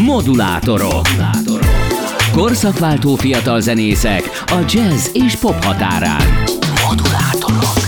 [0.00, 1.06] Modulátorok.
[2.32, 6.22] Korszakváltó fiatal zenészek a jazz és pop határán.
[6.88, 7.86] Modulátorok.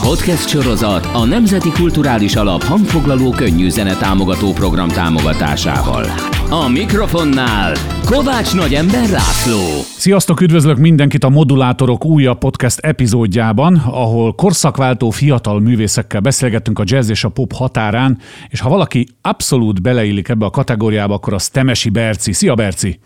[0.00, 6.04] Podcast sorozat a Nemzeti Kulturális Alap hangfoglaló könnyű zene támogató program támogatásával.
[6.50, 7.72] A mikrofonnál
[8.10, 9.82] Kovács Nagyember László.
[9.96, 17.10] Sziasztok, üdvözlök mindenkit a Modulátorok újabb podcast epizódjában, ahol korszakváltó fiatal művészekkel beszélgettünk a jazz
[17.10, 18.18] és a pop határán,
[18.48, 22.32] és ha valaki abszolút beleillik ebbe a kategóriába, akkor az Temesi Berci.
[22.32, 23.00] Szia Berci!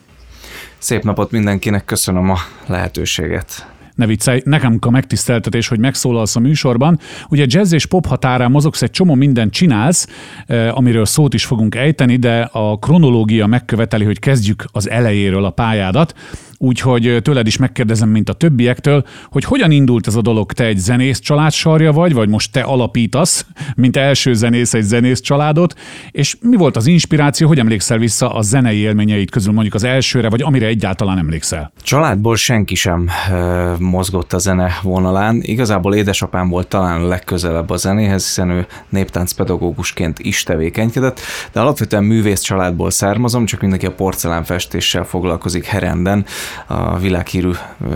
[0.78, 6.98] Szép napot mindenkinek, köszönöm a lehetőséget ne viccelj, nekem a megtiszteltetés, hogy megszólalsz a műsorban.
[7.28, 10.08] Ugye jazz és pop határán mozogsz, egy csomó mindent csinálsz,
[10.46, 15.50] eh, amiről szót is fogunk ejteni, de a kronológia megköveteli, hogy kezdjük az elejéről a
[15.50, 16.14] pályádat
[16.62, 20.52] úgyhogy tőled is megkérdezem, mint a többiektől, hogy hogyan indult ez a dolog?
[20.52, 25.20] Te egy zenész család sarja vagy, vagy most te alapítasz, mint első zenész egy zenész
[25.20, 25.74] családot,
[26.10, 30.28] és mi volt az inspiráció, hogy emlékszel vissza a zenei élményeid közül mondjuk az elsőre,
[30.28, 31.72] vagy amire egyáltalán emlékszel?
[31.82, 35.40] Családból senki sem e, mozgott a zene vonalán.
[35.42, 41.20] Igazából édesapám volt talán legközelebb a zenéhez, hiszen ő néptáncpedagógusként is tevékenykedett,
[41.52, 46.24] de alapvetően művész családból származom, csak mindenki a porcelánfestéssel foglalkozik Herenden,
[46.66, 47.50] a világhírű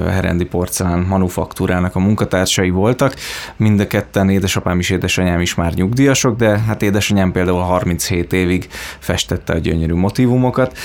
[0.08, 3.14] herendi porcelán manufaktúrának a munkatársai voltak.
[3.56, 8.68] Mind a ketten, édesapám és édesanyám is már nyugdíjasok, de hát édesanyám például 37 évig
[8.98, 10.78] festette a gyönyörű motivumokat.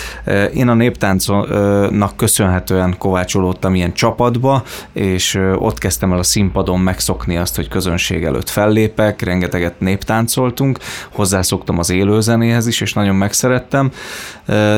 [0.53, 4.63] Én a néptáncnak köszönhetően kovácsolódtam ilyen csapatba,
[4.93, 10.79] és ott kezdtem el a színpadon megszokni azt, hogy közönség előtt fellépek, rengeteget néptáncoltunk,
[11.11, 13.91] hozzászoktam az élőzenéhez is, és nagyon megszerettem,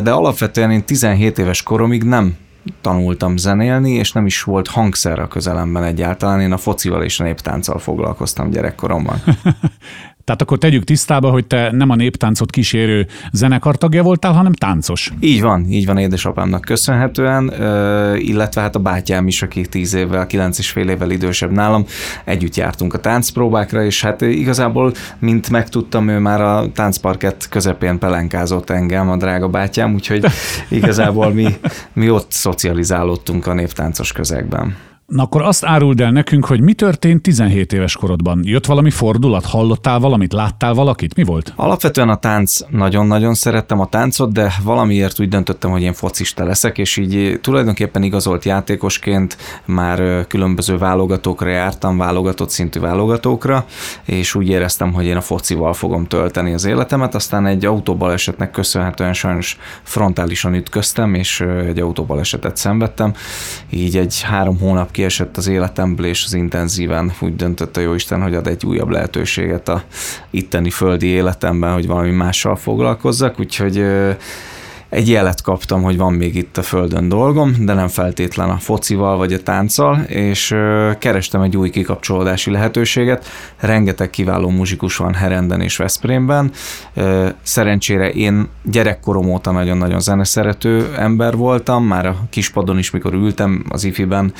[0.03, 2.35] de alapvetően én 17 éves koromig nem
[2.81, 6.42] tanultam zenélni, és nem is volt hangszer a közelemben egyáltalán.
[6.42, 9.23] Én a focival és a néptánccal foglalkoztam gyerekkoromban.
[10.25, 15.13] Tehát akkor tegyük tisztába, hogy te nem a néptáncot kísérő zenekartagja voltál, hanem táncos.
[15.19, 17.53] Így van, így van édesapámnak köszönhetően,
[18.17, 21.85] illetve hát a bátyám is, aki tíz évvel, kilenc és fél évvel idősebb nálam,
[22.23, 28.69] együtt jártunk a táncpróbákra, és hát igazából, mint megtudtam, ő már a táncparkett közepén pelenkázott
[28.69, 30.25] engem, a drága bátyám, úgyhogy
[30.69, 31.47] igazából mi,
[31.94, 34.75] mi ott szocializálódtunk a néptáncos közegben.
[35.06, 38.40] Na akkor azt áruld el nekünk, hogy mi történt 17 éves korodban.
[38.44, 39.46] Jött valami fordulat?
[39.46, 40.34] Hallottál valamit?
[40.34, 41.16] Láttál valakit?
[41.16, 41.53] Mi volt?
[41.56, 46.78] Alapvetően a tánc, nagyon-nagyon szerettem a táncot, de valamiért úgy döntöttem, hogy én focista leszek,
[46.78, 53.66] és így tulajdonképpen igazolt játékosként már különböző válogatókra jártam, válogatott szintű válogatókra,
[54.06, 59.14] és úgy éreztem, hogy én a focival fogom tölteni az életemet, aztán egy autóbalesetnek köszönhetően
[59.14, 63.14] sajnos frontálisan ütköztem, és egy autóbalesetet szenvedtem,
[63.70, 68.35] így egy három hónap kiesett az életemből, és az intenzíven úgy döntött a Jóisten, hogy
[68.35, 69.83] ad egy újabb lehetőséget a
[70.29, 73.85] itteni földi életemben, hogy valami mással foglalkozzak, úgyhogy
[74.93, 79.17] egy jelet kaptam, hogy van még itt a földön dolgom, de nem feltétlen a focival
[79.17, 80.55] vagy a tánccal, és
[80.99, 83.25] kerestem egy új kikapcsolódási lehetőséget.
[83.59, 86.51] Rengeteg kiváló muzsikus van Herenden és Veszprémben.
[87.41, 93.83] Szerencsére én gyerekkorom óta nagyon-nagyon zeneszerető ember voltam, már a kispadon is, mikor ültem az
[93.83, 94.33] ifiben,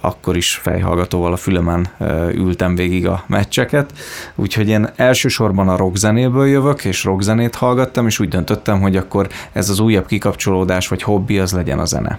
[0.00, 1.88] akkor is fejhallgatóval a fülemen
[2.34, 3.92] ültem végig a meccseket,
[4.34, 9.68] úgyhogy én elsősorban a rockzenéből jövök, és rockzenét hallgattam, és úgy döntöttem, hogy akkor ez
[9.68, 12.18] az újabb kikapcsolódás vagy hobbi az legyen a zene.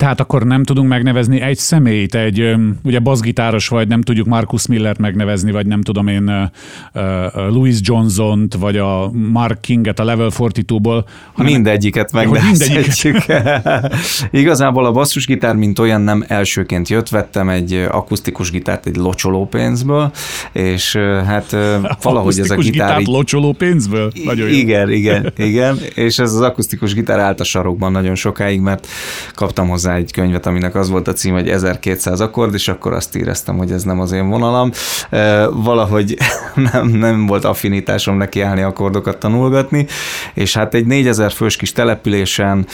[0.00, 4.98] Tehát akkor nem tudunk megnevezni egy személyt, egy ugye baszgitáros vagy, nem tudjuk Marcus Millert
[4.98, 6.50] megnevezni, vagy nem tudom én
[7.34, 11.04] Louis Johnson-t, vagy a Mark Kinget a Level 42-ból.
[11.36, 13.16] Mindegyiket megnevezhetjük.
[14.42, 20.10] Igazából a basszusgitár, mint olyan nem elsőként jött, vettem egy akusztikus gitárt egy locsoló pénzből,
[20.52, 20.96] és
[21.26, 21.56] hát
[22.02, 22.70] valahogy ez a gitár...
[22.70, 23.06] Gitárt így...
[23.06, 24.12] locsoló pénzből?
[24.24, 24.54] Nagyon jó.
[24.54, 28.86] Igen, igen, igen, és ez az akusztikus gitár állt a sarokban nagyon sokáig, mert
[29.34, 32.92] kaptam hozzá hozzá egy könyvet, aminek az volt a cím, hogy 1200 akkord, és akkor
[32.92, 34.70] azt éreztem, hogy ez nem az én vonalam.
[35.50, 36.16] Valahogy
[36.72, 39.86] nem, nem volt affinitásom neki állni akkordokat tanulgatni,
[40.34, 42.66] és hát egy 4000 fős kis településen,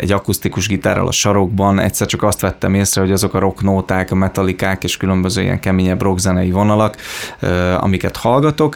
[0.00, 4.14] egy akusztikus gitárral a sarokban egyszer csak azt vettem észre, hogy azok a rocknóták, a
[4.14, 6.96] metalikák és különböző ilyen keményebb rockzenei vonalak,
[7.78, 8.74] amiket hallgatok,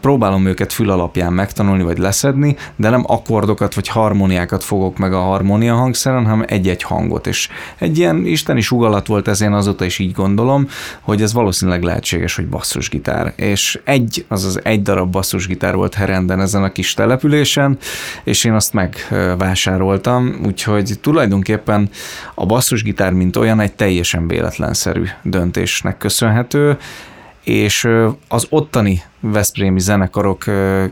[0.00, 5.20] próbálom őket fül alapján megtanulni vagy leszedni, de nem akkordokat vagy harmóniákat fogok meg a
[5.20, 7.48] harmónia hangszeren, hanem egy-egy hang hangot, és
[7.78, 10.68] egy ilyen isteni sugallat volt ez, én azóta is így gondolom,
[11.00, 13.32] hogy ez valószínűleg lehetséges, hogy basszusgitár.
[13.36, 17.78] És egy, azaz egy darab basszusgitár volt Herenden ezen a kis településen,
[18.24, 21.88] és én azt megvásároltam, úgyhogy tulajdonképpen
[22.34, 26.76] a basszusgitár, mint olyan, egy teljesen véletlenszerű döntésnek köszönhető,
[27.46, 27.88] és
[28.28, 30.44] az ottani Veszprémi zenekarok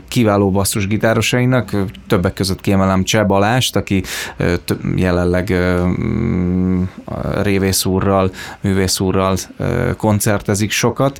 [0.07, 1.71] kiváló basszusgitárosainak,
[2.07, 4.03] többek között kiemelem Cseh Balást, aki
[4.95, 5.53] jelenleg
[7.41, 8.31] révész úrral,
[8.61, 9.37] művész úrral
[9.97, 11.19] koncertezik sokat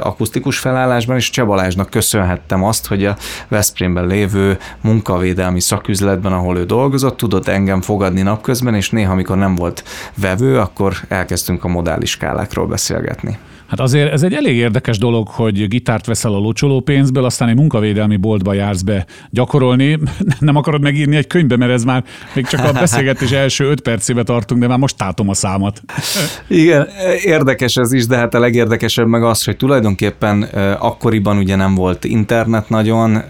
[0.00, 3.16] akusztikus felállásban, és Cseh Balázsnak köszönhettem azt, hogy a
[3.48, 9.54] Veszprémben lévő munkavédelmi szaküzletben, ahol ő dolgozott, tudott engem fogadni napközben, és néha, amikor nem
[9.54, 9.84] volt
[10.14, 13.38] vevő, akkor elkezdtünk a modális skálákról beszélgetni.
[13.72, 17.54] Hát azért ez egy elég érdekes dolog, hogy gitárt veszel a locsoló pénzből, aztán egy
[17.56, 19.98] munkavédelmi boltba jársz be gyakorolni.
[20.38, 22.04] Nem akarod megírni egy könyvbe, mert ez már
[22.34, 25.82] még csak a beszélgetés első öt percébe tartunk, de már most tátom a számat.
[26.48, 26.88] Igen,
[27.24, 30.42] érdekes ez is, de hát a legérdekesebb meg az, hogy tulajdonképpen
[30.78, 33.22] akkoriban ugye nem volt internet nagyon,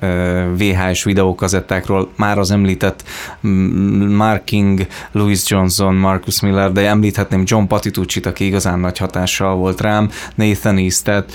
[0.58, 3.04] VHS videókazettákról már az említett
[4.08, 9.80] Mark King, Louis Johnson, Marcus Miller, de említhetném John Patitucci-t, aki igazán nagy hatással volt
[9.80, 11.32] rám, Nathan East-et,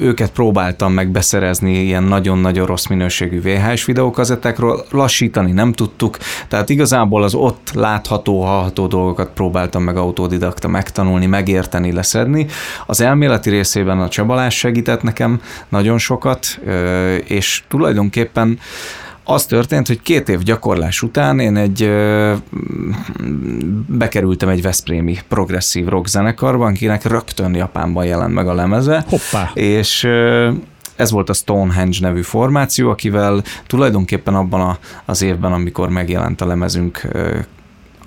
[0.00, 7.22] őket próbáltam meg beszerezni ilyen nagyon-nagyon rossz minőségű VHS videókazettákról, lassítani nem tudtuk, tehát igazából
[7.22, 12.46] az ott látható, hallható dolgokat próbáltam meg autodidakta megtanulni, megérteni, leszedni.
[12.86, 16.60] Az elméleti részében a Csabalás segített nekem nagyon sokat,
[17.24, 18.58] és tulajdonképpen
[19.30, 21.90] az történt, hogy két év gyakorlás után én egy
[23.86, 29.04] bekerültem egy Veszprémi progresszív rock zenekarban, akinek rögtön Japánban jelent meg a lemeze.
[29.08, 29.50] Hoppá.
[29.54, 30.08] És
[30.96, 36.46] ez volt a Stonehenge nevű formáció, akivel tulajdonképpen abban a, az évben, amikor megjelent a
[36.46, 37.08] lemezünk,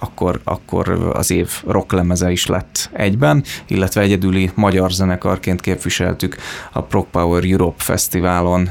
[0.03, 6.35] akkor, akkor az év rocklemeze is lett egyben, illetve egyedüli magyar zenekarként képviseltük
[6.71, 8.69] a Prog Power Europe Fesztiválon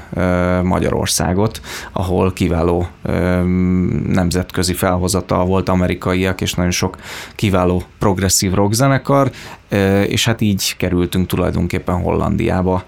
[0.63, 1.61] Magyarországot,
[1.93, 2.87] ahol kiváló
[4.07, 6.97] nemzetközi felhozatal volt amerikaiak, és nagyon sok
[7.35, 9.31] kiváló progresszív rock zenekar,
[10.07, 12.85] és hát így kerültünk tulajdonképpen Hollandiába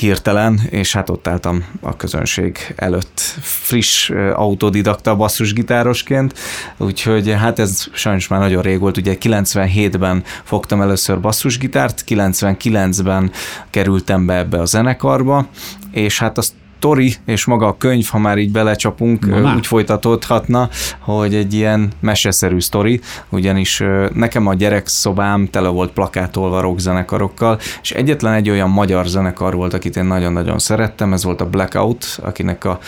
[0.00, 6.38] hirtelen, és hát ott álltam a közönség előtt friss autodidakta basszusgitárosként,
[6.76, 13.30] úgyhogy hát ez sajnos már nagyon rég volt, ugye 97-ben fogtam először basszusgitárt, 99-ben
[13.70, 15.48] kerültem be ebbe a zenekarba,
[15.90, 20.68] és hát azt sztori és maga a könyv, ha már így belecsapunk, Na, úgy folytatódhatna,
[20.98, 23.82] hogy egy ilyen meseszerű sztori, ugyanis
[24.14, 29.96] nekem a gyerekszobám tele volt plakátolva rockzenekarokkal, és egyetlen egy olyan magyar zenekar volt, akit
[29.96, 32.78] én nagyon-nagyon szerettem, ez volt a Blackout, akinek a,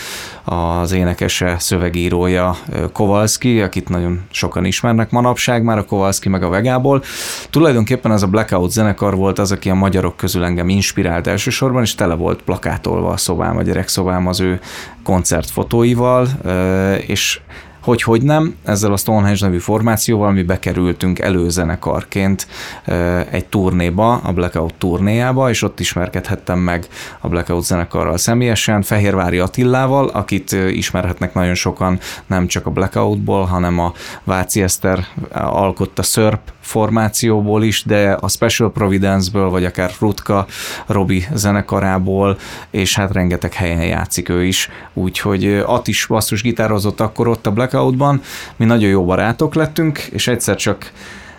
[0.45, 2.57] az énekese, szövegírója
[2.93, 7.03] Kowalski, akit nagyon sokan ismernek manapság, már a Kowalski meg a Vegából.
[7.51, 11.95] Tulajdonképpen az a Blackout zenekar volt az, aki a magyarok közül engem inspirált elsősorban, és
[11.95, 14.61] tele volt plakátolva a szobám, a gyerekszobám az ő
[15.03, 16.29] koncertfotóival,
[17.07, 17.41] és
[17.83, 22.47] hogy hogy nem, ezzel a Stonehenge nevű formációval mi bekerültünk előzenekarként
[23.31, 26.87] egy turnéba, a Blackout turnéjába, és ott ismerkedhettem meg
[27.21, 33.79] a Blackout zenekarral személyesen, Fehérvári Attillával, akit ismerhetnek nagyon sokan nem csak a Blackoutból, hanem
[33.79, 33.93] a
[34.25, 40.47] Váci Eszter alkotta szörp formációból is, de a Special Providence-ből, vagy akár Rutka
[40.87, 42.39] Robi zenekarából,
[42.71, 47.53] és hát rengeteg helyen játszik ő is, úgyhogy At is basszus gitározott akkor ott a
[47.53, 48.21] Blackoutban,
[48.57, 50.93] mi nagyon jó barátok lettünk, és egyszer csak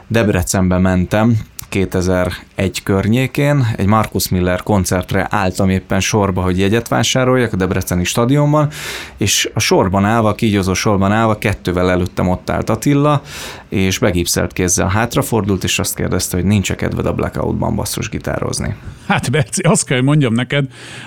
[0.07, 1.37] Debrecenbe mentem,
[1.73, 8.69] 2001 környékén egy Markus Miller koncertre álltam éppen sorba, hogy jegyet vásároljak a Debreceni stadionban,
[9.17, 13.21] és a sorban állva, kígyózó sorban állva, kettővel előttem ott állt Attila,
[13.69, 18.75] és begipszelt kézzel hátrafordult, és azt kérdezte, hogy nincs -e kedved a Blackoutban basszus gitározni.
[19.07, 20.65] Hát Berci, azt kell, hogy mondjam neked,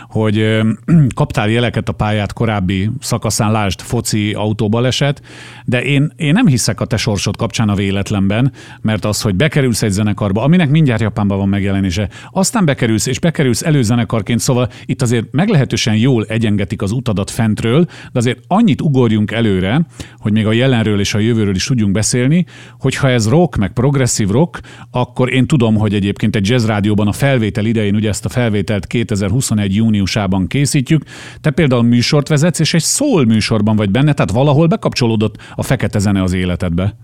[0.09, 0.63] hogy
[1.15, 5.23] kaptál jeleket a pályát korábbi szakaszán, lásd, foci autóbaleset,
[5.65, 9.83] de én, én nem hiszek a te sorsod kapcsán a véletlenben, mert az, hogy bekerülsz
[9.83, 15.33] egy zenekarba, aminek mindjárt Japánban van megjelenése, aztán bekerülsz, és bekerülsz előzenekarként, szóval itt azért
[15.33, 19.87] meglehetősen jól egyengetik az utadat fentről, de azért annyit ugorjunk előre,
[20.19, 22.47] hogy még a jelenről és a jövőről is tudjunk beszélni,
[22.79, 24.61] hogyha ez rock, meg progresszív rock,
[24.91, 28.87] akkor én tudom, hogy egyébként egy jazz rádióban a felvétel idején, ugye ezt a felvételt
[28.87, 31.03] 2021 júniusában készítjük,
[31.41, 35.99] te például műsort vezetsz, és egy szól műsorban vagy benne, tehát valahol bekapcsolódott a fekete
[35.99, 36.97] zene az életedbe.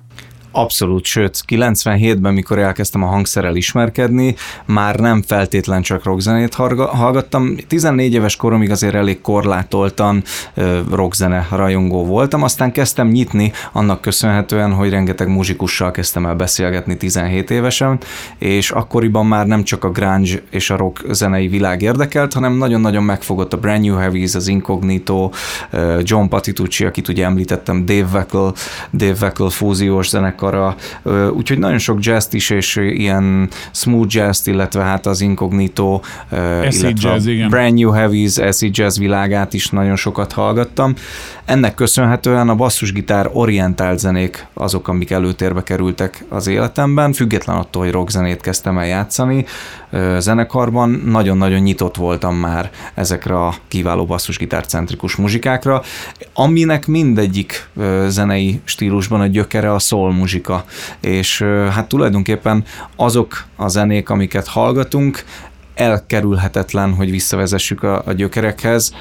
[0.53, 4.35] Abszolút, sőt, 97-ben, mikor elkezdtem a hangszerrel ismerkedni,
[4.67, 6.55] már nem feltétlen csak rockzenét
[6.91, 7.57] hallgattam.
[7.69, 10.23] 14 éves koromig azért elég korlátoltan
[10.91, 17.51] rockzene rajongó voltam, aztán kezdtem nyitni annak köszönhetően, hogy rengeteg muzsikussal kezdtem el beszélgetni 17
[17.51, 17.99] évesen,
[18.39, 23.03] és akkoriban már nem csak a grunge és a rock zenei világ érdekelt, hanem nagyon-nagyon
[23.03, 25.31] megfogott a Brand New Heavies, az Incognito,
[26.03, 28.49] John Patitucci, akit ugye említettem, Dave Weckl,
[28.93, 30.77] Dave Weckl fúziós zenek zenekara,
[31.33, 37.27] úgyhogy nagyon sok jazz is, és ilyen smooth jazz illetve hát az Incognito, illetve jazz,
[37.27, 37.49] igen.
[37.49, 40.95] Brand New Heavies, acid jazz világát is nagyon sokat hallgattam.
[41.45, 47.93] Ennek köszönhetően a basszusgitár orientált zenék azok, amik előtérbe kerültek az életemben, független attól, hogy
[47.93, 49.45] rockzenét kezdtem el játszani
[50.19, 55.83] zenekarban, nagyon-nagyon nyitott voltam már ezekre a kiváló basszusgitár centrikus muzsikákra,
[56.35, 57.69] aminek mindegyik
[58.07, 60.32] zenei stílusban a gyökere a soul muzsika,
[61.01, 62.65] és hát tulajdonképpen
[62.97, 65.25] azok a zenék, amiket hallgatunk,
[65.75, 68.95] elkerülhetetlen, hogy visszavezessük a, a gyökerekhez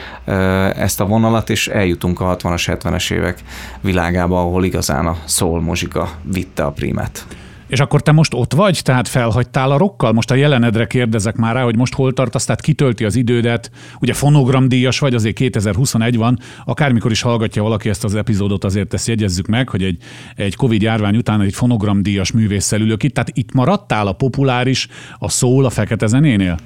[0.75, 3.39] ezt a vonalat, és eljutunk a 60-as, 70-es évek
[3.81, 7.25] világába, ahol igazán a soul muzsika vitte a primet.
[7.71, 10.11] És akkor te most ott vagy, tehát felhagytál a rokkal?
[10.11, 13.71] Most a jelenedre kérdezek már rá, hogy most hol tartasz, tehát kitölti az idődet.
[13.99, 19.07] Ugye fonogramdíjas vagy, azért 2021 van, akármikor is hallgatja valaki ezt az epizódot, azért ezt
[19.07, 19.97] jegyezzük meg, hogy egy,
[20.35, 24.87] egy Covid járvány után egy fonogramdíjas művésszel ülök itt, tehát itt maradtál a populáris,
[25.19, 26.57] a szól a fekete zenénél?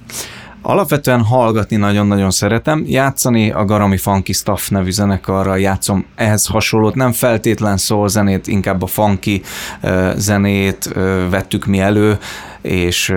[0.67, 7.11] Alapvetően hallgatni nagyon-nagyon szeretem, játszani a Garami Funky Staff nevű zenekarral játszom ehhez hasonlót, nem
[7.11, 9.41] feltétlen szól zenét, inkább a funky
[10.15, 10.93] zenét
[11.29, 12.17] vettük mi elő,
[12.65, 13.13] és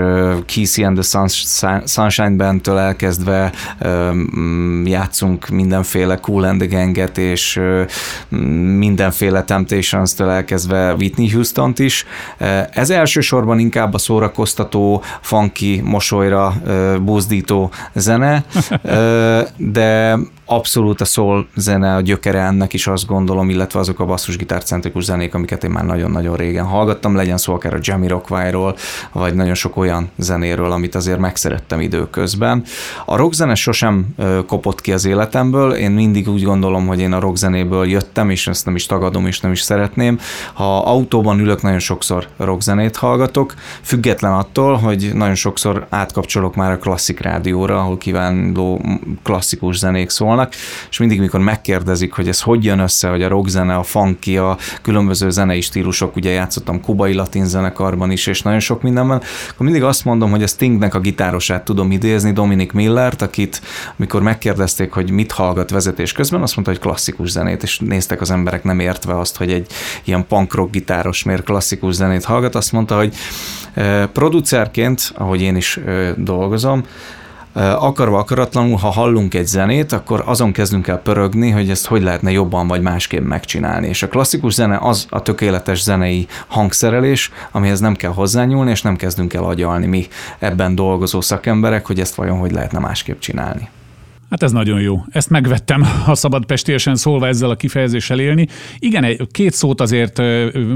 [0.47, 1.29] Kissy and the
[1.85, 3.53] Sunshine Bandtől elkezdve
[4.85, 7.61] játszunk mindenféle Cool and the Gang-et, és
[8.79, 12.07] mindenféle Temptations-től elkezdve Whitney Houston-t is.
[12.73, 16.55] Ez elsősorban inkább a szórakoztató, funky, mosolyra
[17.03, 18.45] buzdító zene,
[19.57, 25.05] de abszolút a szól zene a gyökere ennek is azt gondolom, illetve azok a basszusgitárcentrikus
[25.05, 28.77] zenék, amiket én már nagyon-nagyon régen hallgattam, legyen szó akár a Jamie Rockwire-ról,
[29.13, 32.63] vagy nagyon sok olyan zenéről, amit azért megszerettem időközben.
[33.07, 34.07] A rockzene sosem
[34.47, 38.65] kopott ki az életemből, én mindig úgy gondolom, hogy én a rockzenéből jöttem, és ezt
[38.65, 40.19] nem is tagadom, és nem is szeretném.
[40.53, 46.79] Ha autóban ülök, nagyon sokszor rockzenét hallgatok, független attól, hogy nagyon sokszor átkapcsolok már a
[46.79, 48.81] klasszik rádióra, ahol kívánló
[49.23, 50.53] klasszikus zenék szólnak, szólnak,
[50.91, 54.57] és mindig, mikor megkérdezik, hogy ez hogy jön össze, hogy a rockzene, a funky, a
[54.83, 59.83] különböző zenei stílusok, ugye játszottam kubai latin zenekarban is, és nagyon sok mindenben, akkor mindig
[59.83, 63.63] azt mondom, hogy a Stingnek a gitárosát tudom idézni, Dominic Millert, akit,
[63.99, 68.31] amikor megkérdezték, hogy mit hallgat vezetés közben, azt mondta, hogy klasszikus zenét, és néztek az
[68.31, 69.67] emberek nem értve azt, hogy egy
[70.05, 73.15] ilyen punk rock gitáros miért klasszikus zenét hallgat, azt mondta, hogy
[73.75, 76.85] eh, producerként, ahogy én is eh, dolgozom,
[77.53, 82.31] akarva akaratlanul, ha hallunk egy zenét, akkor azon kezdünk el pörögni, hogy ezt hogy lehetne
[82.31, 83.89] jobban vagy másképp megcsinálni.
[83.89, 88.97] És a klasszikus zene az a tökéletes zenei hangszerelés, amihez nem kell hozzányúlni, és nem
[88.97, 90.07] kezdünk el agyalni mi
[90.39, 93.69] ebben dolgozó szakemberek, hogy ezt vajon hogy lehetne másképp csinálni.
[94.31, 95.05] Hát ez nagyon jó.
[95.11, 98.47] Ezt megvettem, ha szabad pestélyesen szólva ezzel a kifejezéssel élni.
[98.79, 100.23] Igen, két szót azért,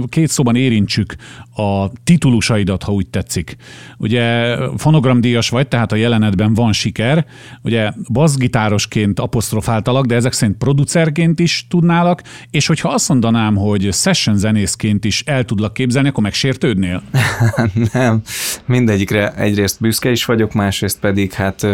[0.09, 1.14] két szóban érintsük
[1.56, 3.56] a titulusaidat, ha úgy tetszik.
[3.99, 7.26] Ugye fonogramdíjas vagy, tehát a jelenetben van siker.
[7.62, 14.37] Ugye bassgitárosként apostrofáltalak, de ezek szerint producerként is tudnálak, és hogyha azt mondanám, hogy session
[14.37, 17.02] zenészként is el tudlak képzelni, akkor megsértődnél?
[17.92, 18.23] Nem,
[18.66, 21.66] mindegyikre egyrészt büszke is vagyok, másrészt pedig hát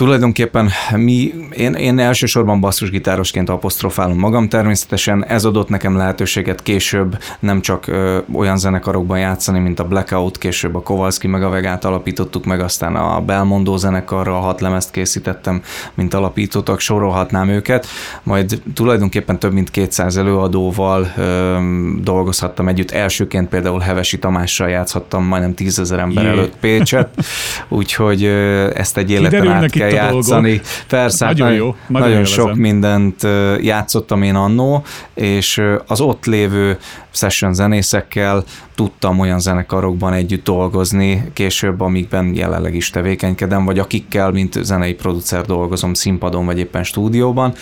[0.00, 7.60] Tulajdonképpen mi, én, én elsősorban basszusgitárosként apostrofálom magam, természetesen ez adott nekem lehetőséget később nem
[7.60, 12.44] csak ö, olyan zenekarokban játszani, mint a Blackout, később a Kowalski meg a Vegát alapítottuk
[12.44, 15.62] meg, aztán a Belmondó zenekarra hat lemezt készítettem,
[15.94, 17.86] mint alapítottak, sorolhatnám őket,
[18.22, 21.58] majd tulajdonképpen több mint 200 előadóval ö,
[22.02, 26.30] dolgozhattam együtt, elsőként például Hevesi Tamással játszhattam majdnem tízezer ember Jé.
[26.30, 27.08] előtt Pécset,
[27.68, 30.60] úgyhogy ö, ezt egy életen át kell kell játszani.
[30.88, 33.22] Persze, nagyon, hát jó, nagyon, nagyon sok mindent
[33.60, 34.82] játszottam én annó,
[35.14, 36.78] és az ott lévő
[37.10, 38.44] session zenészekkel
[38.74, 45.44] tudtam olyan zenekarokban együtt dolgozni később, amikben jelenleg is tevékenykedem, vagy akikkel, mint zenei producer
[45.44, 47.54] dolgozom színpadon, vagy éppen stúdióban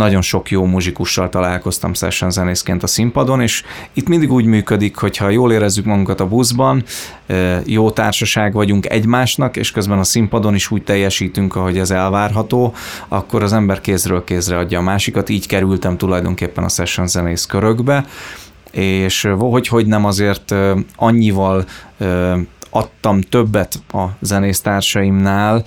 [0.00, 5.16] nagyon sok jó muzsikussal találkoztam session zenészként a színpadon, és itt mindig úgy működik, hogy
[5.16, 6.82] ha jól érezzük magunkat a buszban,
[7.64, 12.74] jó társaság vagyunk egymásnak, és közben a színpadon is úgy teljesítünk, ahogy ez elvárható,
[13.08, 15.28] akkor az ember kézről kézre adja a másikat.
[15.28, 18.04] Így kerültem tulajdonképpen a session zenész körökbe,
[18.70, 20.54] és hogy, hogy nem azért
[20.96, 21.64] annyival
[22.70, 25.64] adtam többet a zenésztársaimnál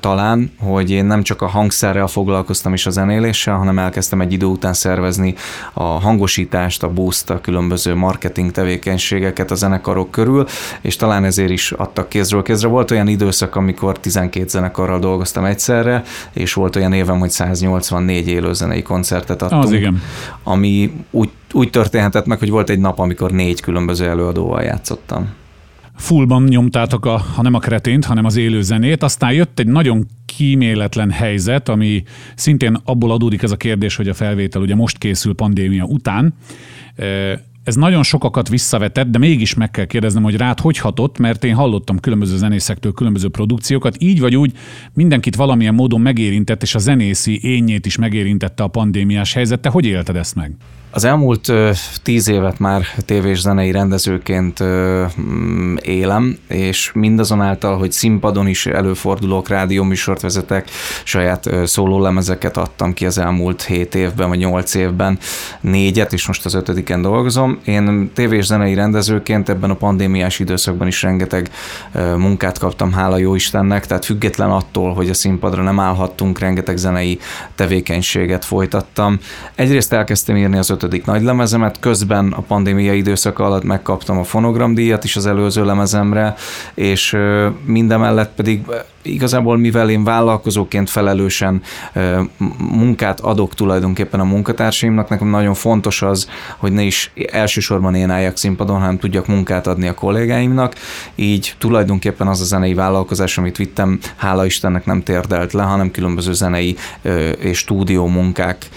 [0.00, 4.46] talán, hogy én nem csak a hangszerrel foglalkoztam és a zenéléssel, hanem elkezdtem egy idő
[4.46, 5.34] után szervezni
[5.72, 10.46] a hangosítást, a boost, a különböző marketing tevékenységeket a zenekarok körül,
[10.80, 12.68] és talán ezért is adtak kézről kézre.
[12.68, 18.82] Volt olyan időszak, amikor 12 zenekarral dolgoztam egyszerre, és volt olyan évem, hogy 184 élőzenei
[18.82, 19.64] koncertet adtunk.
[19.64, 20.02] Az igen.
[20.42, 25.40] Ami úgy, úgy történhetett meg, hogy volt egy nap, amikor négy különböző előadóval játszottam
[25.96, 30.06] fullban nyomtátok, a, ha nem a kretént, hanem az élő zenét, aztán jött egy nagyon
[30.26, 32.02] kíméletlen helyzet, ami
[32.34, 36.34] szintén abból adódik ez a kérdés, hogy a felvétel ugye most készül pandémia után.
[37.64, 41.54] Ez nagyon sokakat visszavetett, de mégis meg kell kérdeznem, hogy rád hogy hatott, mert én
[41.54, 44.52] hallottam különböző zenészektől különböző produkciókat, így vagy úgy
[44.94, 49.60] mindenkit valamilyen módon megérintett, és a zenészi énjét is megérintette a pandémiás helyzet.
[49.60, 50.56] Te hogy élted ezt meg?
[50.94, 51.52] Az elmúlt
[52.02, 60.20] tíz évet már tévés zenei rendezőként mm, élem, és mindazonáltal, hogy színpadon is előfordulok, rádióműsort
[60.20, 60.70] vezetek,
[61.04, 65.18] saját szólólemezeket adtam ki az elmúlt hét évben, vagy nyolc évben,
[65.60, 67.58] négyet, és most az ötödiken dolgozom.
[67.64, 71.50] Én tévés zenei rendezőként ebben a pandémiás időszakban is rengeteg
[72.16, 77.18] munkát kaptam, hála jó Istennek, tehát független attól, hogy a színpadra nem állhattunk, rengeteg zenei
[77.54, 79.18] tevékenységet folytattam.
[79.54, 85.04] Egyrészt elkezdtem írni az ötödik nagy lemezemet, közben a pandémia időszaka alatt megkaptam a fonogramdíjat
[85.04, 86.34] is az előző lemezemre,
[86.74, 87.16] és
[87.64, 88.60] mindemellett pedig
[89.02, 91.62] igazából mivel én vállalkozóként felelősen
[92.58, 98.36] munkát adok tulajdonképpen a munkatársaimnak, nekem nagyon fontos az, hogy ne is elsősorban én álljak
[98.36, 100.74] színpadon, hanem tudjak munkát adni a kollégáimnak,
[101.14, 106.32] így tulajdonképpen az a zenei vállalkozás, amit vittem, hála Istennek nem térdelt le, hanem különböző
[106.32, 106.76] zenei
[107.38, 108.68] és stúdió munkák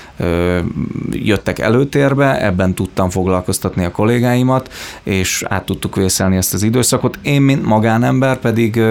[1.12, 7.20] jöttek előtérbe, ebben tudtam foglalkoztatni a kollégáimat, és át tudtuk vészelni ezt az időszakot.
[7.22, 8.82] Én, mint magánember pedig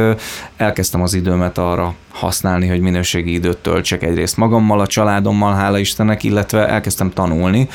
[0.57, 6.23] elkezdtem az időmet arra használni, hogy minőségi időt töltsek egyrészt magammal, a családommal, hála Istennek,
[6.23, 7.69] illetve elkezdtem tanulni,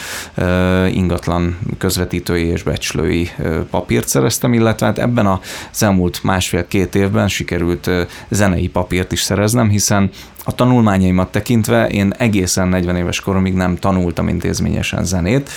[0.91, 3.29] ingatlan közvetítői és becslői
[3.69, 7.89] papírt szereztem, illetve hát ebben az elmúlt másfél-két évben sikerült
[8.29, 10.09] zenei papírt is szereznem, hiszen
[10.43, 15.49] a tanulmányaimat tekintve én egészen 40 éves koromig nem tanultam intézményesen zenét,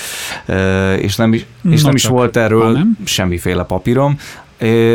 [0.98, 4.18] és nem is, és nem is volt erről semmiféle papírom.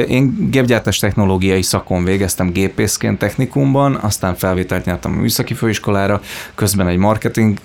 [0.08, 6.22] Én gépgyártás technológiai szakon végeztem gépészként technikumban, aztán felvételt nyertem a műszaki főiskolára,
[6.56, 7.58] közben egy marketing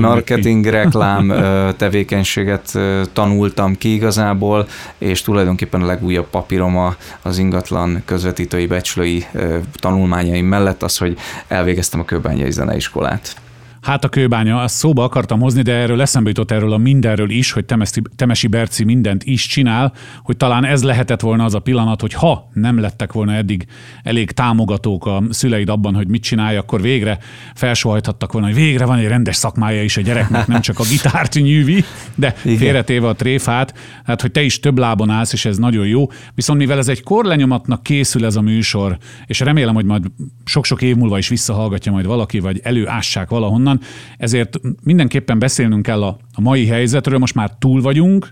[0.00, 1.32] marketing, reklám
[1.76, 2.78] tevékenységet
[3.12, 4.68] tanultam ki igazából,
[4.98, 9.26] és tulajdonképpen a legújabb papírom az ingatlan közvetítői becslői
[9.74, 13.36] tanulmányaim mellett az, hogy elvégeztem a Kőbányai Zeneiskolát.
[13.80, 17.52] Hát a kőbánya, azt szóba akartam hozni, de erről eszembe jutott erről a mindenről is,
[17.52, 22.00] hogy Temesi, Temesi Berci mindent is csinál, hogy talán ez lehetett volna az a pillanat,
[22.00, 23.66] hogy ha nem lettek volna eddig
[24.02, 27.18] elég támogatók a szüleid abban, hogy mit csinálj, akkor végre
[27.54, 31.34] felsohajthattak volna, hogy végre van egy rendes szakmája is a gyereknek, nem csak a gitárt
[31.34, 35.86] nyűvi, de félretéve a tréfát, hát hogy te is több lábon állsz, és ez nagyon
[35.86, 36.06] jó.
[36.34, 40.04] Viszont mivel ez egy korlenyomatnak készül ez a műsor, és remélem, hogy majd
[40.44, 43.80] sok-sok év múlva is visszahallgatja majd valaki, vagy előássák valahonnan, onnan,
[44.16, 48.30] ezért mindenképpen beszélnünk kell a, a mai helyzetről, most már túl vagyunk,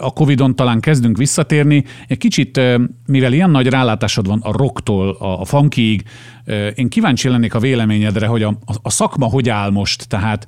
[0.00, 1.84] a Covid-on talán kezdünk visszatérni.
[2.06, 2.60] Egy kicsit,
[3.06, 6.02] mivel ilyen nagy rálátásod van a rocktól a, a funkiig,
[6.74, 10.46] én kíváncsi lennék a véleményedre, hogy a, a, szakma hogy áll most, tehát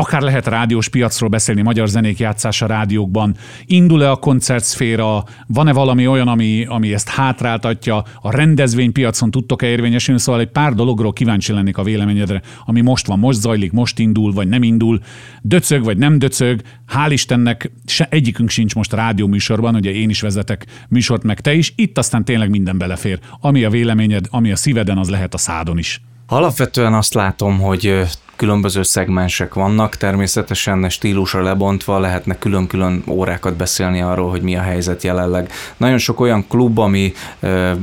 [0.00, 6.28] akár lehet rádiós piacról beszélni, magyar zenék játszása rádiókban, indul-e a koncertszféra, van-e valami olyan,
[6.28, 11.82] ami, ami ezt hátráltatja, a rendezvénypiacon tudtok-e érvényesülni, szóval egy pár dologról kíváncsi lennék a
[11.82, 15.00] véleményedre, ami most van, most zajlik, most indul, vagy nem indul,
[15.42, 16.60] döcög, vagy nem döcög,
[16.94, 21.72] hál' Istennek se, egyikünk sincs most rádióműsorban, ugye én is vezetek műsort, meg te is,
[21.76, 23.18] itt aztán tényleg minden belefér.
[23.40, 26.00] Ami a véleményed, ami a szíveden, az lehet a szádon is.
[26.30, 28.02] Alapvetően azt látom, hogy
[28.36, 35.02] különböző szegmensek vannak, természetesen stílusra lebontva lehetne külön-külön órákat beszélni arról, hogy mi a helyzet
[35.02, 35.52] jelenleg.
[35.76, 37.12] Nagyon sok olyan klub, ami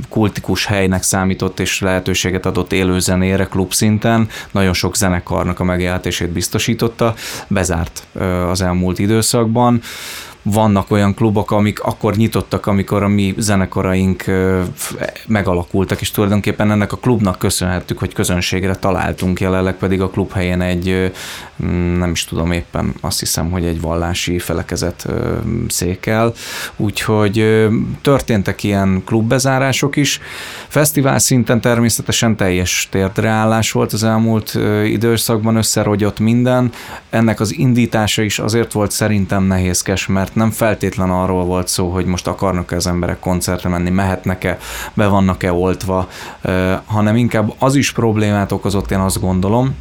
[0.09, 6.29] kultikus helynek számított és lehetőséget adott élő zenére klub szinten, nagyon sok zenekarnak a megjelentését
[6.29, 7.13] biztosította,
[7.47, 8.07] bezárt
[8.49, 9.81] az elmúlt időszakban
[10.47, 14.23] vannak olyan klubok, amik akkor nyitottak, amikor a mi zenekaraink
[15.27, 20.61] megalakultak, és tulajdonképpen ennek a klubnak köszönhettük, hogy közönségre találtunk, jelenleg pedig a klub helyén
[20.61, 21.11] egy,
[21.97, 25.07] nem is tudom éppen, azt hiszem, hogy egy vallási felekezet
[25.67, 26.33] székel,
[26.75, 27.65] úgyhogy
[28.01, 30.19] történtek ilyen klubbezárások is.
[30.67, 36.71] Fesztivál szinten természetesen teljes térdreállás volt az elmúlt időszakban, összerogyott minden.
[37.09, 42.05] Ennek az indítása is azért volt szerintem nehézkes, mert nem feltétlen arról volt szó, hogy
[42.05, 44.57] most akarnak -e az emberek koncertre menni, mehetnek-e,
[44.93, 46.07] be vannak-e oltva,
[46.85, 49.75] hanem inkább az is problémát okozott, én azt gondolom,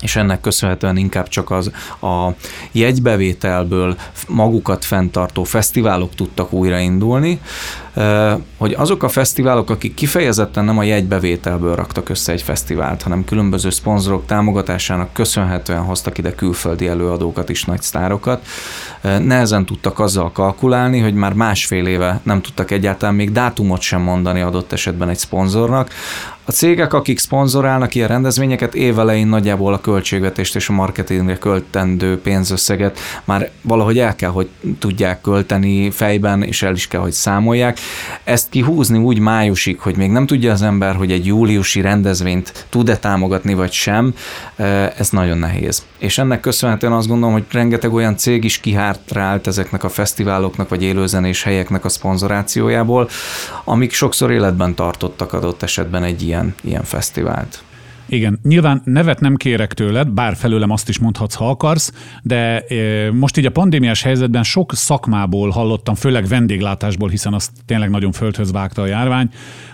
[0.00, 1.70] és ennek köszönhetően inkább csak az
[2.00, 2.28] a
[2.72, 3.96] jegybevételből
[4.28, 7.40] magukat fenntartó fesztiválok tudtak újraindulni,
[8.56, 13.70] hogy azok a fesztiválok, akik kifejezetten nem a jegybevételből raktak össze egy fesztivált, hanem különböző
[13.70, 18.46] szponzorok támogatásának köszönhetően hoztak ide külföldi előadókat is, nagy sztárokat,
[19.02, 24.40] nehezen tudtak azzal kalkulálni, hogy már másfél éve nem tudtak egyáltalán még dátumot sem mondani
[24.40, 25.90] adott esetben egy szponzornak,
[26.46, 32.98] a cégek, akik szponzorálnak ilyen rendezvényeket, évelején nagyjából a költségvetést és a marketingre költendő pénzösszeget
[33.24, 37.78] már valahogy el kell, hogy tudják költeni fejben, és el is kell, hogy számolják.
[38.24, 42.96] Ezt kihúzni úgy májusig, hogy még nem tudja az ember, hogy egy júliusi rendezvényt tud-e
[42.96, 44.14] támogatni, vagy sem,
[44.96, 45.82] ez nagyon nehéz.
[45.98, 50.82] És ennek köszönhetően azt gondolom, hogy rengeteg olyan cég is kihátrált ezeknek a fesztiváloknak, vagy
[50.82, 53.08] élőzenés helyeknek a szponzorációjából,
[53.64, 57.62] amik sokszor életben tartottak adott esetben egy ilyen ilyen, fesztivált.
[58.14, 62.64] Igen, nyilván nevet nem kérek tőled, bár felőlem azt is mondhatsz, ha akarsz, de
[63.12, 68.52] most így a pandémiás helyzetben sok szakmából hallottam, főleg vendéglátásból, hiszen azt tényleg nagyon földhöz
[68.52, 69.28] vágta a járvány,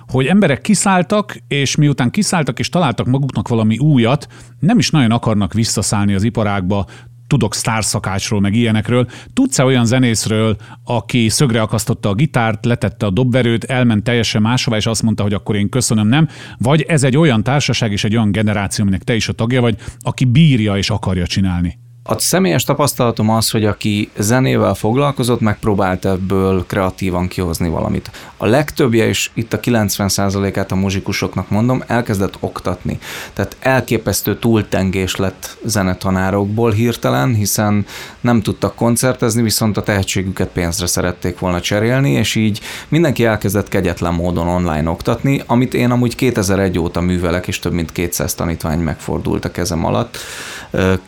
[0.07, 4.27] hogy emberek kiszálltak, és miután kiszálltak és találtak maguknak valami újat,
[4.61, 6.87] nem is nagyon akarnak visszaszállni az iparágba,
[7.31, 9.09] tudok sztárszakácsról, meg ilyenekről.
[9.33, 14.87] Tudsz-e olyan zenészről, aki szögre akasztotta a gitárt, letette a dobverőt, elment teljesen máshova, és
[14.87, 16.29] azt mondta, hogy akkor én köszönöm, nem?
[16.59, 19.77] Vagy ez egy olyan társaság és egy olyan generáció, aminek te is a tagja vagy,
[19.99, 21.79] aki bírja és akarja csinálni?
[22.11, 28.11] A személyes tapasztalatom az, hogy aki zenével foglalkozott, megpróbált ebből kreatívan kihozni valamit.
[28.37, 32.99] A legtöbbje, és itt a 90%-át a muzsikusoknak mondom, elkezdett oktatni.
[33.33, 37.87] Tehát elképesztő túltengés lett zenetanárokból hirtelen, hiszen
[38.21, 44.15] nem tudtak koncertezni, viszont a tehetségüket pénzre szerették volna cserélni, és így mindenki elkezdett kegyetlen
[44.15, 49.45] módon online oktatni, amit én amúgy 2001 óta művelek, és több mint 200 tanítvány megfordult
[49.45, 50.19] a kezem alatt.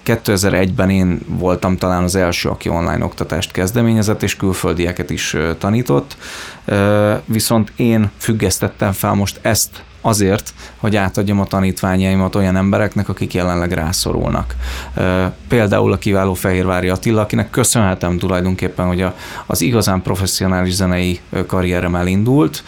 [0.05, 6.17] 2001-ben én voltam talán az első, aki online oktatást kezdeményezett, és külföldieket is tanított,
[7.25, 13.73] viszont én függesztettem fel most ezt azért, hogy átadjam a tanítványaimat olyan embereknek, akik jelenleg
[13.73, 14.55] rászorulnak.
[15.49, 19.07] Például a kiváló Fehérvári Attila, akinek köszönhetem tulajdonképpen, hogy
[19.47, 22.65] az igazán professzionális zenei karrierem elindult,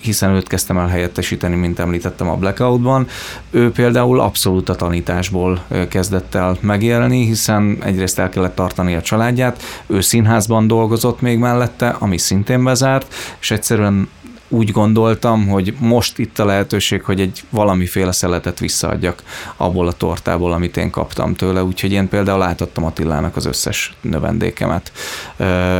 [0.00, 3.06] hiszen őt kezdtem el helyettesíteni, mint említettem a Blackoutban.
[3.50, 9.62] Ő például abszolút a tanításból kezdett el megélni, hiszen egyrészt el kellett tartani a családját,
[9.86, 14.08] ő színházban dolgozott még mellette, ami szintén bezárt, és egyszerűen
[14.48, 19.22] úgy gondoltam, hogy most itt a lehetőség, hogy egy valamiféle szeletet visszaadjak
[19.56, 24.92] abból a tortából, amit én kaptam tőle, úgyhogy én például átadtam Attilának az összes növendékemet,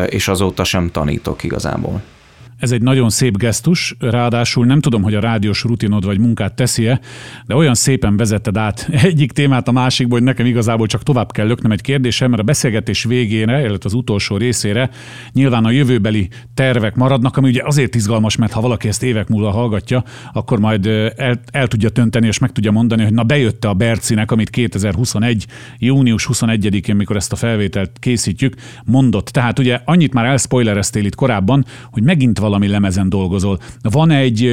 [0.06, 2.02] és azóta sem tanítok igazából.
[2.58, 7.00] Ez egy nagyon szép gesztus, ráadásul nem tudom, hogy a rádiós rutinod vagy munkát teszi-e,
[7.46, 11.46] de olyan szépen vezetted át egyik témát a másikba, hogy nekem igazából csak tovább kell
[11.46, 14.90] löknem egy kérdésem, mert a beszélgetés végére, illetve az utolsó részére
[15.32, 19.50] nyilván a jövőbeli tervek maradnak, ami ugye azért izgalmas, mert ha valaki ezt évek múlva
[19.50, 23.74] hallgatja, akkor majd el, el tudja tönteni és meg tudja mondani, hogy na bejötte a
[23.74, 25.46] Bercinek, amit 2021.
[25.78, 29.26] június 21-én, mikor ezt a felvételt készítjük, mondott.
[29.26, 33.58] Tehát ugye annyit már elspoilereztél itt korábban, hogy megint valami lemezen dolgozol.
[33.82, 34.44] Van egy,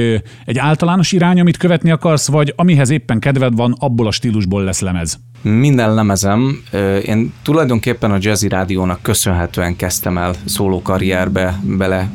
[0.44, 4.80] egy általános irány, amit követni akarsz, vagy amihez éppen kedved van, abból a stílusból lesz
[4.80, 5.18] lemez?
[5.44, 6.62] Minden lemezem,
[7.04, 12.10] én tulajdonképpen a Jazzy Rádiónak köszönhetően kezdtem el szóló karrierbe bele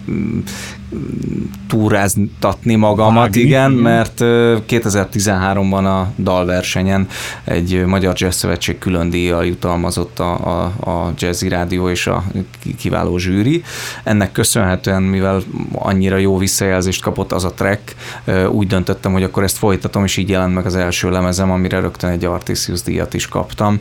[1.68, 4.14] túráztatni magamat, Vágni, igen, igen, mert
[4.68, 7.08] 2013-ban a dalversenyen
[7.44, 12.24] egy Magyar Jazz Szövetség külön díjjal jutalmazott a, a, a Jazzy Rádió és a
[12.78, 13.64] kiváló zsűri.
[14.04, 15.42] Ennek köszönhetően, mivel
[15.74, 17.96] annyira jó visszajelzést kapott az a track,
[18.52, 22.10] úgy döntöttem, hogy akkor ezt folytatom, és így jelent meg az első lemezem, amire rögtön
[22.10, 23.80] egy Artisius díjat is kaptam.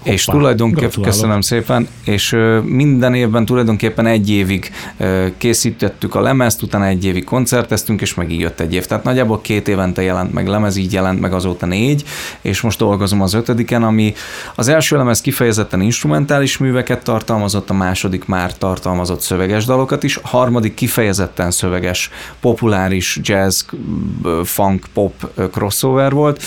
[0.00, 4.72] Hoppá, és tulajdonképpen, köszönöm szépen, és minden évben tulajdonképpen egy évig
[5.36, 8.86] készítettük a lemezt, utána egy évig koncerteztünk, és meg így jött egy év.
[8.86, 12.04] Tehát nagyjából két évente jelent meg lemez, így jelent meg azóta négy,
[12.40, 14.14] és most dolgozom az ötödiken, ami
[14.54, 20.28] az első lemez kifejezetten instrumentális műveket tartalmazott, a második már tartalmazott szöveges dalokat is, a
[20.28, 22.10] harmadik kifejezetten szöveges,
[22.40, 23.62] populáris jazz,
[24.44, 26.42] funk, pop crossover volt,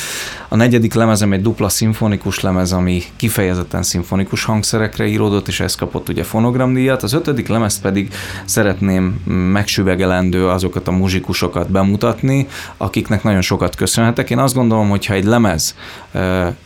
[0.48, 5.75] a negyedik lemezem egy dupla szimfonikus lemez, ami kifejezetten kifejezetten szimfonikus hangszerekre íródott, és ez
[5.75, 7.03] kapott ugye fonogramdíjat.
[7.03, 8.13] Az ötödik lemez pedig
[8.45, 14.29] szeretném megsüvegelendő azokat a muzsikusokat bemutatni, akiknek nagyon sokat köszönhetek.
[14.29, 15.75] Én azt gondolom, hogy ha egy lemez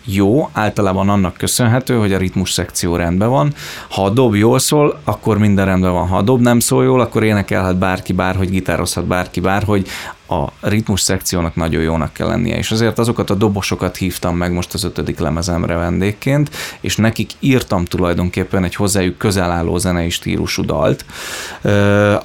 [0.06, 3.54] jó, általában annak köszönhető, hogy a ritmus szekció rendben van.
[3.90, 6.08] Ha a dob jól szól, akkor minden rendben van.
[6.08, 9.88] Ha a dob nem szól jól, akkor énekelhet bárki bárhogy, gitározhat bárki bárhogy
[10.28, 14.74] a ritmus szekciónak nagyon jónak kell lennie, és azért azokat a dobosokat hívtam meg most
[14.74, 21.06] az ötödik lemezemre vendégként, és nekik írtam tulajdonképpen egy hozzájuk közel álló zenei stílusú dalt,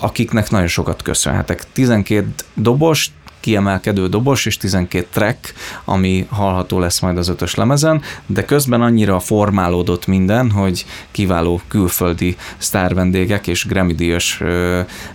[0.01, 1.73] akiknek nagyon sokat köszönhetek.
[1.73, 3.11] 12 dobos,
[3.43, 5.53] kiemelkedő dobos és 12 track,
[5.85, 12.37] ami hallható lesz majd az ötös lemezen, de közben annyira formálódott minden, hogy kiváló külföldi
[12.59, 14.43] sztár vendégek és Grammy díjas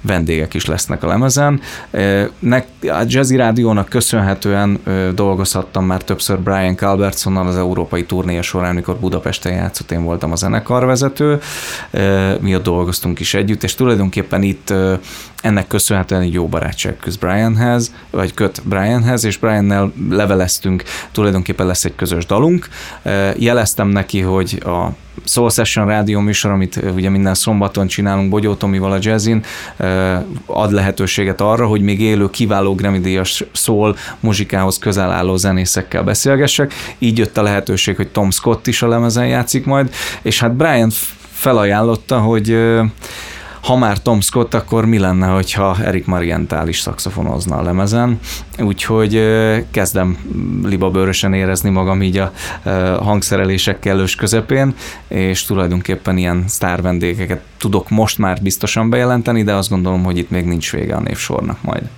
[0.02, 1.62] vendégek is lesznek a lemezen.
[2.82, 4.80] A Jazzy Rádiónak köszönhetően
[5.16, 10.36] dolgozhattam már többször Brian Calbertsonnal az európai turnéja során, amikor Budapesten játszott, én voltam a
[10.36, 11.40] zenekarvezető,
[12.40, 14.74] mi ott dolgoztunk is együtt, és tulajdonképpen itt
[15.42, 21.86] ennek köszönhetően egy jó barátság köz Brianhez, vagy köt Brianhez, és Briannel leveleztünk, tulajdonképpen lesz
[21.86, 22.68] egy közös dalunk.
[23.38, 24.88] Jeleztem neki, hogy a
[25.26, 29.44] Soul Session rádió műsor, amit ugye minden szombaton csinálunk Bogyó Tomival a jazzin,
[30.46, 36.74] ad lehetőséget arra, hogy még élő, kiváló Grammy díjas szól muzsikához közel álló zenészekkel beszélgessek.
[36.98, 40.92] Így jött a lehetőség, hogy Tom Scott is a lemezen játszik majd, és hát Brian
[41.32, 42.58] felajánlotta, hogy
[43.68, 48.20] ha már Tom Scott, akkor mi lenne, hogyha Erik Marienthal is szaxofonozna a lemezen,
[48.60, 49.24] úgyhogy
[49.72, 50.18] kezdem
[50.64, 52.32] libabőrösen érezni magam így a
[53.02, 54.74] hangszerelések kellős közepén,
[55.08, 60.30] és tulajdonképpen ilyen sztár vendégeket tudok most már biztosan bejelenteni, de azt gondolom, hogy itt
[60.30, 61.90] még nincs vége a névsornak majd.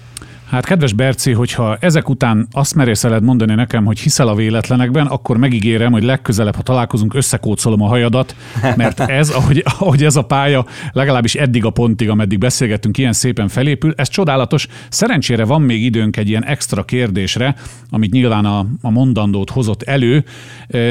[0.50, 5.38] Hát kedves Berci, hogyha ezek után azt merészeled mondani nekem, hogy hiszel a véletlenekben, akkor
[5.38, 8.36] megígérem, hogy legközelebb, ha találkozunk, összekócolom a hajadat,
[8.76, 13.48] mert ez, ahogy, ahogy ez a pálya legalábbis eddig a pontig, ameddig beszélgettünk, ilyen szépen
[13.48, 14.68] felépül, ez csodálatos.
[14.90, 17.56] Szerencsére van még időnk egy ilyen extra kérdésre,
[17.90, 20.24] amit nyilván a, a mondandót hozott elő.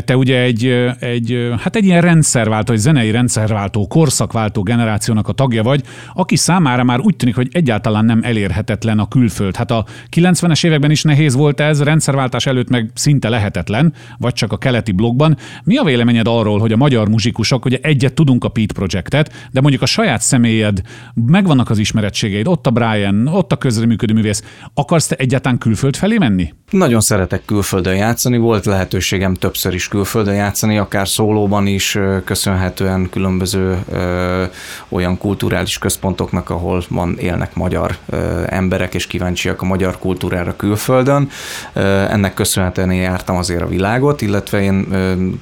[0.05, 0.67] Te ugye egy,
[0.99, 5.83] egy, hát egy ilyen rendszerváltó, egy zenei rendszerváltó, korszakváltó generációnak a tagja vagy,
[6.15, 9.57] aki számára már úgy tűnik, hogy egyáltalán nem elérhetetlen a külföld föld.
[9.57, 9.85] Hát a
[10.17, 14.93] 90-es években is nehéz volt ez, rendszerváltás előtt meg szinte lehetetlen, vagy csak a keleti
[14.93, 15.37] blogban.
[15.65, 19.61] Mi a véleményed arról, hogy a magyar muzsikusok, ugye egyet tudunk a Pete Projectet, de
[19.61, 20.81] mondjuk a saját személyed,
[21.27, 24.43] megvannak az ismerettségeid, ott a Brian, ott a közreműködő művész,
[24.75, 26.55] akarsz te egyáltalán külföld felé menni?
[26.71, 33.79] Nagyon szeretek külföldön játszani, volt lehetőségem többször is külföldön játszani, akár szólóban is, köszönhetően különböző
[33.91, 34.45] ö,
[34.89, 39.07] olyan kulturális központoknak, ahol van élnek magyar ö, emberek, és
[39.39, 41.31] kíváncsiak a magyar kultúrára külföldön.
[42.11, 44.87] Ennek köszönhetően én jártam azért a világot, illetve én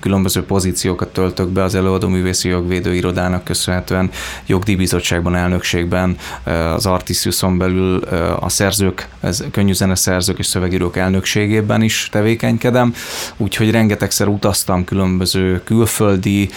[0.01, 4.11] különböző pozíciókat töltök be az előadó művészi jogvédő irodának köszönhetően,
[4.47, 6.17] jogdíjbizottságban, elnökségben,
[6.75, 8.03] az Artisiuson belül
[8.41, 12.95] a szerzők, ez könnyű zeneszerzők és szövegírók elnök elnökségében is tevékenykedem,
[13.37, 16.49] úgyhogy rengetegszer utaztam különböző külföldi,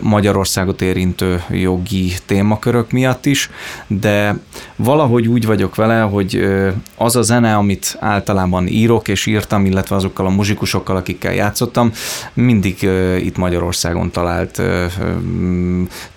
[0.00, 3.50] Magyarországot érintő jogi témakörök miatt is,
[3.86, 4.38] de
[4.76, 6.48] valahogy úgy vagyok vele, hogy
[6.96, 11.92] az a zene, amit általában írok és írtam, illetve azokkal a muzsikusokkal, akikkel játszottam,
[12.34, 12.82] mindig
[13.18, 14.62] itt Magyarországon talált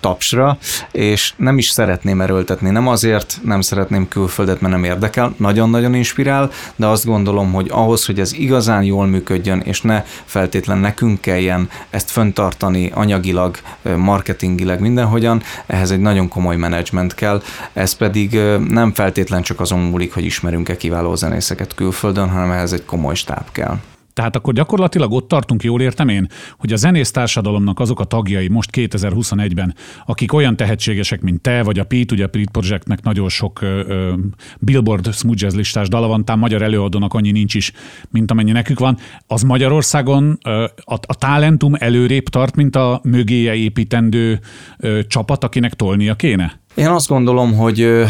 [0.00, 0.58] tapsra,
[0.92, 2.70] és nem is szeretném erőltetni.
[2.70, 8.06] Nem azért nem szeretném külföldet, mert nem érdekel, nagyon-nagyon inspirál, de azt gondolom, hogy ahhoz,
[8.06, 13.56] hogy ez igazán jól működjön, és ne feltétlen nekünk kelljen ezt föntartani anyagilag,
[13.96, 17.42] marketingileg, mindenhogyan, ehhez egy nagyon komoly menedzsment kell,
[17.72, 22.84] ez pedig nem feltétlen csak azon múlik, hogy ismerünk-e kiváló zenészeket külföldön, hanem ehhez egy
[22.84, 23.78] komoly stáb kell.
[24.12, 26.28] Tehát akkor gyakorlatilag ott tartunk, jól értem én,
[26.58, 29.74] hogy a zenész társadalomnak azok a tagjai most 2021-ben,
[30.06, 33.80] akik olyan tehetségesek, mint te, vagy a Pete, ugye a Pete Projectnek nagyon sok ö,
[33.86, 34.14] ö,
[34.58, 37.72] Billboard smooth jazz listás dala van, tám magyar előadónak annyi nincs is,
[38.10, 43.54] mint amennyi nekük van, az Magyarországon ö, a, a talentum előrébb tart, mint a mögéje
[43.54, 44.40] építendő
[44.78, 46.60] ö, csapat, akinek tolnia kéne?
[46.74, 48.04] Én azt gondolom, hogy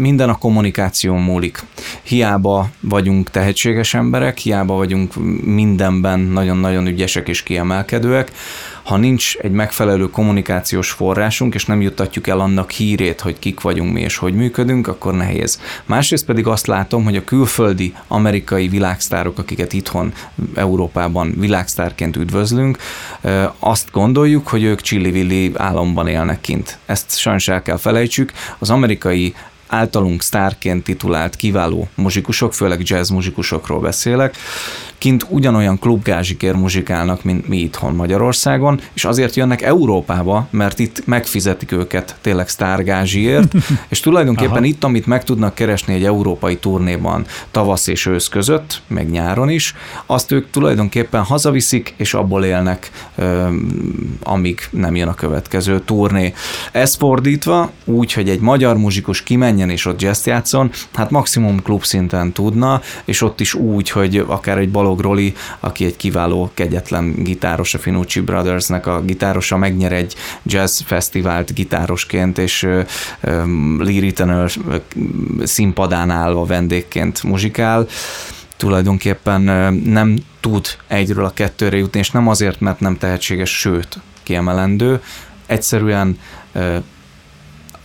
[0.00, 1.62] minden a kommunikáció múlik.
[2.02, 8.32] Hiába vagyunk tehetséges emberek, hiába vagyunk mindenben nagyon-nagyon ügyesek és kiemelkedőek,
[8.82, 13.92] ha nincs egy megfelelő kommunikációs forrásunk, és nem juttatjuk el annak hírét, hogy kik vagyunk
[13.92, 15.60] mi és hogy működünk, akkor nehéz.
[15.84, 20.12] Másrészt pedig azt látom, hogy a külföldi amerikai világsztárok, akiket itthon
[20.54, 22.78] Európában világsztárként üdvözlünk,
[23.58, 26.78] azt gondoljuk, hogy ők csillivilli államban élnek kint.
[26.86, 28.32] Ezt sajnos el kell felejtsük.
[28.58, 29.34] Az amerikai
[29.70, 34.36] általunk sztárként titulált kiváló muzsikusok, főleg jazz muzsikusokról beszélek,
[34.98, 41.72] kint ugyanolyan klubgázsikért muzsikálnak, mint mi itthon Magyarországon, és azért jönnek Európába, mert itt megfizetik
[41.72, 43.52] őket tényleg sztárgázsiért,
[43.88, 44.64] és tulajdonképpen Aha.
[44.64, 49.74] itt, amit meg tudnak keresni egy európai turnéban tavasz és ősz között, meg nyáron is,
[50.06, 52.90] azt ők tulajdonképpen hazaviszik, és abból élnek,
[54.22, 56.34] amíg nem jön a következő turné.
[56.72, 61.84] Ez fordítva, úgy, hogy egy magyar muzsikus kimenjen és ott jazz játszon, hát maximum klub
[61.84, 67.14] szinten tudna, és ott is úgy, hogy akár egy Balog Roli, aki egy kiváló, kegyetlen
[67.22, 72.68] gitáros, a Finucci Brothersnek a gitárosa, megnyer egy jazz fesztivált gitárosként, és
[73.78, 74.12] Lee
[75.42, 77.86] színpadán állva vendégként muzsikál.
[78.56, 79.40] Tulajdonképpen
[79.84, 85.02] nem tud egyről a kettőre jutni, és nem azért, mert nem tehetséges, sőt, kiemelendő,
[85.46, 86.18] egyszerűen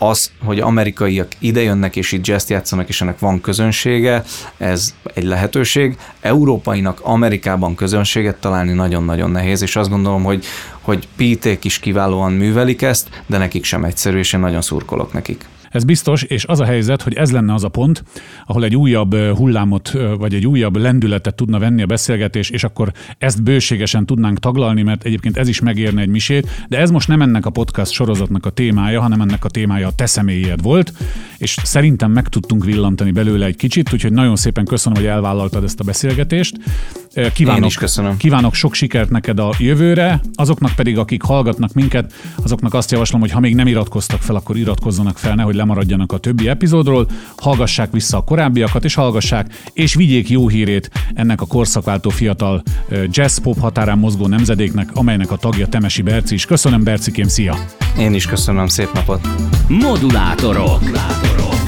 [0.10, 4.24] az, hogy amerikaiak idejönnek és itt jazz játszanak, és ennek van közönsége,
[4.58, 5.98] ez egy lehetőség.
[6.22, 10.46] Európainak Amerikában közönséget találni nagyon-nagyon nehéz, és azt gondolom, hogy,
[10.82, 15.46] hogy Píték is kiválóan művelik ezt, de nekik sem egyszerű, és én nagyon szurkolok nekik.
[15.76, 18.04] Ez biztos, és az a helyzet, hogy ez lenne az a pont,
[18.46, 23.44] ahol egy újabb hullámot, vagy egy újabb lendületet tudna venni a beszélgetés, és akkor ezt
[23.44, 27.46] bőségesen tudnánk taglalni, mert egyébként ez is megérne egy misét, de ez most nem ennek
[27.46, 30.94] a podcast sorozatnak a témája, hanem ennek a témája a te személyed volt,
[31.38, 35.80] és szerintem meg tudtunk villantani belőle egy kicsit, úgyhogy nagyon szépen köszönöm, hogy elvállaltad ezt
[35.80, 36.58] a beszélgetést.
[37.34, 38.18] Kívánok, Én is köszönöm.
[38.18, 43.32] Kívánok sok sikert neked a jövőre, azoknak pedig, akik hallgatnak minket, azoknak azt javaslom, hogy
[43.32, 48.18] ha még nem iratkoztak fel, akkor iratkozzanak fel, nehogy lemaradjanak a többi epizódról, hallgassák vissza
[48.18, 52.64] a korábbiakat, és hallgassák, és vigyék jó hírét ennek a korszakváltó fiatal
[53.10, 56.46] jazz-pop határán mozgó nemzedéknek, amelynek a tagja Temesi Berci is.
[56.46, 57.56] Köszönöm, Bercikém, szia!
[58.00, 59.28] Én is köszönöm, szép napot!
[59.68, 60.82] Modulátorok.
[60.82, 61.65] Modulátorok.